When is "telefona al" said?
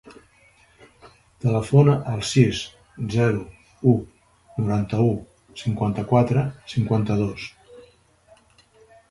1.43-2.23